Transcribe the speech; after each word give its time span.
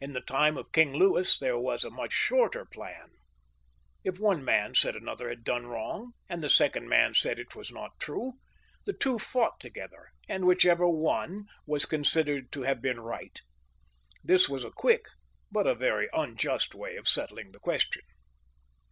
In 0.00 0.14
the 0.14 0.20
time 0.20 0.56
of 0.56 0.72
King 0.72 0.94
Louis 0.94 1.38
there 1.38 1.56
was 1.56 1.84
a 1.84 1.90
much 1.90 2.12
shorter 2.12 2.64
plan. 2.64 3.10
If 4.02 4.18
one 4.18 4.44
man 4.44 4.74
said 4.74 4.96
another 4.96 5.28
had 5.28 5.44
done 5.44 5.68
wrong, 5.68 6.14
and 6.28 6.42
the 6.42 6.50
second 6.50 6.88
man 6.88 7.14
said 7.14 7.38
it 7.38 7.54
was 7.54 7.70
not 7.70 8.00
true, 8.00 8.32
the 8.84 8.92
two 8.92 9.16
fought 9.16 9.60
together, 9.60 10.08
and 10.28 10.44
whichever 10.44 10.88
won 10.88 11.46
was 11.68 11.86
considered 11.86 12.50
to 12.50 12.62
have 12.62 12.82
been 12.82 12.98
right. 12.98 13.40
This 14.24 14.48
was 14.48 14.64
a 14.64 14.72
quick 14.72 15.06
but 15.52 15.68
a 15.68 15.76
very 15.76 16.08
unjust 16.12 16.74
way 16.74 16.96
of 16.96 17.06
settling 17.08 17.52
the 17.52 17.60
question. 17.60 18.02